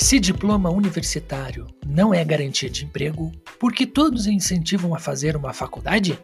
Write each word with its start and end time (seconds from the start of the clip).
Se 0.00 0.20
diploma 0.20 0.70
universitário 0.70 1.66
não 1.84 2.14
é 2.14 2.24
garantia 2.24 2.70
de 2.70 2.84
emprego, 2.84 3.32
por 3.58 3.72
que 3.72 3.84
todos 3.84 4.28
incentivam 4.28 4.94
a 4.94 4.98
fazer 5.00 5.34
uma 5.34 5.52
faculdade? 5.52 6.16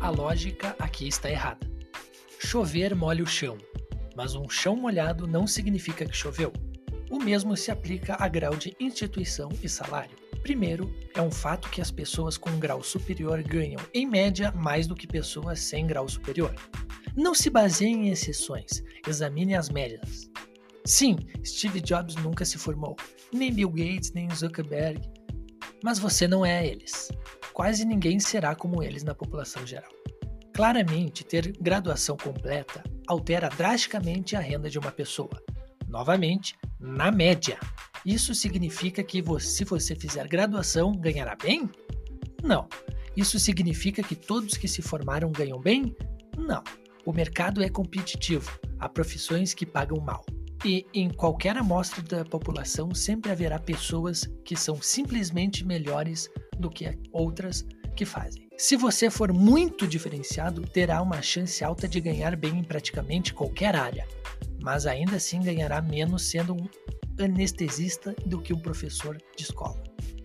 A 0.00 0.08
lógica 0.08 0.76
aqui 0.78 1.08
está 1.08 1.28
errada. 1.28 1.68
Chover 2.38 2.94
molha 2.94 3.24
o 3.24 3.26
chão, 3.26 3.58
mas 4.16 4.36
um 4.36 4.48
chão 4.48 4.76
molhado 4.76 5.26
não 5.26 5.48
significa 5.48 6.06
que 6.06 6.16
choveu. 6.16 6.52
O 7.10 7.18
mesmo 7.18 7.56
se 7.56 7.72
aplica 7.72 8.16
a 8.20 8.28
grau 8.28 8.54
de 8.54 8.74
instituição 8.78 9.48
e 9.64 9.68
salário. 9.68 10.27
Primeiro, 10.48 10.90
é 11.14 11.20
um 11.20 11.30
fato 11.30 11.68
que 11.68 11.78
as 11.78 11.90
pessoas 11.90 12.38
com 12.38 12.58
grau 12.58 12.82
superior 12.82 13.42
ganham, 13.42 13.82
em 13.92 14.06
média, 14.06 14.50
mais 14.50 14.86
do 14.86 14.94
que 14.94 15.06
pessoas 15.06 15.60
sem 15.60 15.86
grau 15.86 16.08
superior. 16.08 16.54
Não 17.14 17.34
se 17.34 17.50
baseie 17.50 17.92
em 17.92 18.08
exceções, 18.08 18.82
examine 19.06 19.54
as 19.54 19.68
médias. 19.68 20.30
Sim, 20.86 21.18
Steve 21.44 21.82
Jobs 21.82 22.14
nunca 22.14 22.46
se 22.46 22.56
formou, 22.56 22.96
nem 23.30 23.52
Bill 23.52 23.68
Gates, 23.68 24.14
nem 24.14 24.34
Zuckerberg, 24.34 25.06
mas 25.84 25.98
você 25.98 26.26
não 26.26 26.46
é 26.46 26.66
eles. 26.66 27.12
Quase 27.52 27.84
ninguém 27.84 28.18
será 28.18 28.54
como 28.54 28.82
eles 28.82 29.04
na 29.04 29.14
população 29.14 29.66
geral. 29.66 29.92
Claramente, 30.54 31.26
ter 31.26 31.52
graduação 31.60 32.16
completa 32.16 32.82
altera 33.06 33.50
drasticamente 33.50 34.34
a 34.34 34.40
renda 34.40 34.70
de 34.70 34.78
uma 34.78 34.90
pessoa. 34.90 35.42
Novamente, 35.86 36.56
na 36.80 37.12
média. 37.12 37.58
Isso 38.04 38.34
significa 38.34 39.02
que 39.02 39.20
você, 39.20 39.46
se 39.48 39.64
você 39.64 39.94
fizer 39.94 40.26
graduação, 40.28 40.92
ganhará 40.92 41.36
bem? 41.36 41.68
Não. 42.42 42.68
Isso 43.16 43.38
significa 43.38 44.02
que 44.02 44.14
todos 44.14 44.56
que 44.56 44.68
se 44.68 44.80
formaram 44.80 45.30
ganham 45.32 45.60
bem? 45.60 45.94
Não. 46.36 46.62
O 47.04 47.12
mercado 47.12 47.62
é 47.62 47.68
competitivo, 47.68 48.58
há 48.78 48.88
profissões 48.88 49.54
que 49.54 49.66
pagam 49.66 50.00
mal. 50.00 50.24
E 50.64 50.84
em 50.92 51.08
qualquer 51.08 51.56
amostra 51.56 52.02
da 52.02 52.24
população 52.24 52.94
sempre 52.94 53.30
haverá 53.30 53.58
pessoas 53.58 54.28
que 54.44 54.56
são 54.56 54.80
simplesmente 54.82 55.64
melhores 55.64 56.28
do 56.58 56.68
que 56.68 56.98
outras 57.12 57.64
que 57.96 58.04
fazem. 58.04 58.48
Se 58.56 58.76
você 58.76 59.08
for 59.08 59.32
muito 59.32 59.86
diferenciado, 59.86 60.62
terá 60.62 61.00
uma 61.00 61.22
chance 61.22 61.62
alta 61.62 61.88
de 61.88 62.00
ganhar 62.00 62.36
bem 62.36 62.58
em 62.58 62.64
praticamente 62.64 63.32
qualquer 63.32 63.76
área, 63.76 64.06
mas 64.60 64.84
ainda 64.84 65.16
assim 65.16 65.40
ganhará 65.40 65.80
menos 65.80 66.28
sendo 66.28 66.54
um 66.54 66.68
anestesista 67.18 68.14
do 68.24 68.40
que 68.40 68.52
um 68.52 68.58
professor 68.58 69.16
de 69.36 69.42
escola. 69.42 69.82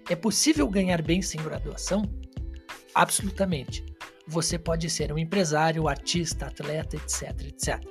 É 0.09 0.16
possível 0.16 0.67
ganhar 0.67 1.02
bem 1.02 1.22
sem 1.22 1.41
graduação? 1.41 2.03
Absolutamente. 2.94 3.86
Você 4.27 4.58
pode 4.58 4.89
ser 4.89 5.11
um 5.11 5.17
empresário, 5.17 5.88
artista, 5.88 6.47
atleta, 6.47 6.95
etc, 6.95 7.47
etc. 7.47 7.81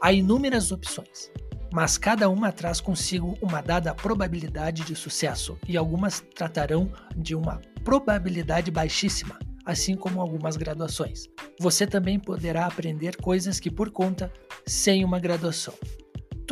Há 0.00 0.12
inúmeras 0.12 0.72
opções, 0.72 1.30
mas 1.72 1.96
cada 1.96 2.28
uma 2.28 2.52
traz 2.52 2.80
consigo 2.80 3.36
uma 3.40 3.60
dada 3.60 3.94
probabilidade 3.94 4.84
de 4.84 4.94
sucesso 4.94 5.58
e 5.66 5.76
algumas 5.76 6.20
tratarão 6.34 6.92
de 7.16 7.34
uma 7.34 7.60
probabilidade 7.82 8.70
baixíssima, 8.70 9.38
assim 9.64 9.96
como 9.96 10.20
algumas 10.20 10.56
graduações. 10.56 11.28
Você 11.58 11.86
também 11.86 12.18
poderá 12.18 12.66
aprender 12.66 13.16
coisas 13.16 13.58
que 13.58 13.70
por 13.70 13.90
conta 13.90 14.32
sem 14.66 15.04
uma 15.04 15.18
graduação. 15.18 15.74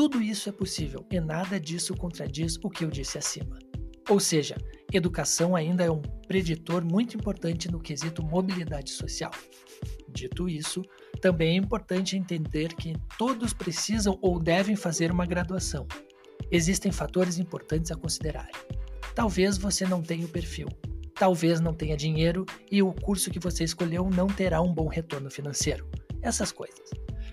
Tudo 0.00 0.22
isso 0.22 0.48
é 0.48 0.52
possível 0.52 1.04
e 1.10 1.20
nada 1.20 1.60
disso 1.60 1.94
contradiz 1.94 2.58
o 2.62 2.70
que 2.70 2.86
eu 2.86 2.88
disse 2.88 3.18
acima. 3.18 3.58
Ou 4.08 4.18
seja, 4.18 4.56
educação 4.90 5.54
ainda 5.54 5.84
é 5.84 5.90
um 5.90 6.00
preditor 6.26 6.82
muito 6.82 7.18
importante 7.18 7.70
no 7.70 7.78
quesito 7.78 8.22
mobilidade 8.22 8.92
social. 8.92 9.30
Dito 10.08 10.48
isso, 10.48 10.80
também 11.20 11.50
é 11.50 11.56
importante 11.56 12.16
entender 12.16 12.68
que 12.76 12.94
todos 13.18 13.52
precisam 13.52 14.18
ou 14.22 14.40
devem 14.40 14.74
fazer 14.74 15.12
uma 15.12 15.26
graduação. 15.26 15.86
Existem 16.50 16.90
fatores 16.90 17.38
importantes 17.38 17.92
a 17.92 17.94
considerar. 17.94 18.48
Talvez 19.14 19.58
você 19.58 19.86
não 19.86 20.00
tenha 20.00 20.24
o 20.24 20.30
perfil, 20.30 20.68
talvez 21.14 21.60
não 21.60 21.74
tenha 21.74 21.94
dinheiro 21.94 22.46
e 22.72 22.82
o 22.82 22.90
curso 22.90 23.30
que 23.30 23.38
você 23.38 23.64
escolheu 23.64 24.08
não 24.08 24.28
terá 24.28 24.62
um 24.62 24.72
bom 24.72 24.88
retorno 24.88 25.30
financeiro. 25.30 25.86
Essas 26.22 26.50
coisas. 26.50 26.88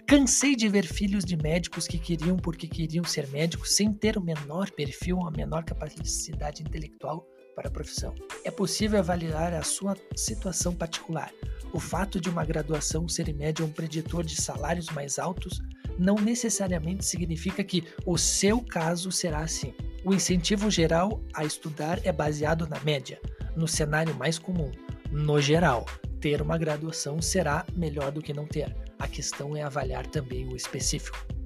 Cansei 0.07 0.55
de 0.55 0.69
ver 0.69 0.85
filhos 0.87 1.25
de 1.25 1.35
médicos 1.35 1.85
que 1.85 1.99
queriam 1.99 2.37
porque 2.37 2.65
queriam 2.65 3.03
ser 3.03 3.27
médicos 3.27 3.75
sem 3.75 3.91
ter 3.91 4.17
o 4.17 4.23
menor 4.23 4.71
perfil, 4.71 5.19
a 5.27 5.31
menor 5.31 5.65
capacidade 5.65 6.63
intelectual 6.63 7.27
para 7.53 7.67
a 7.67 7.71
profissão. 7.71 8.15
É 8.45 8.49
possível 8.49 8.99
avaliar 8.99 9.53
a 9.53 9.63
sua 9.63 9.97
situação 10.15 10.73
particular. 10.73 11.29
O 11.73 11.79
fato 11.81 12.21
de 12.21 12.29
uma 12.29 12.45
graduação 12.45 13.05
ser 13.09 13.27
em 13.27 13.33
média 13.33 13.65
um 13.65 13.69
preditor 13.69 14.23
de 14.23 14.41
salários 14.41 14.89
mais 14.91 15.19
altos 15.19 15.61
não 15.99 16.15
necessariamente 16.15 17.05
significa 17.05 17.61
que 17.61 17.83
o 18.05 18.17
seu 18.17 18.61
caso 18.61 19.11
será 19.11 19.39
assim. 19.39 19.73
O 20.05 20.13
incentivo 20.13 20.71
geral 20.71 21.21
a 21.33 21.43
estudar 21.43 21.99
é 22.05 22.13
baseado 22.13 22.65
na 22.65 22.79
média, 22.79 23.19
no 23.57 23.67
cenário 23.67 24.15
mais 24.15 24.39
comum. 24.39 24.71
No 25.11 25.41
geral, 25.41 25.85
ter 26.19 26.41
uma 26.41 26.57
graduação 26.57 27.21
será 27.21 27.65
melhor 27.75 28.11
do 28.11 28.21
que 28.21 28.33
não 28.33 28.45
ter. 28.45 28.75
A 28.99 29.07
questão 29.07 29.55
é 29.55 29.61
avaliar 29.61 30.07
também 30.07 30.47
o 30.47 30.55
específico. 30.55 31.36